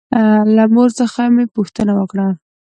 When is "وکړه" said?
1.99-2.27